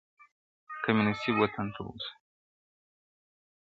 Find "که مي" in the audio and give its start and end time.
0.83-1.03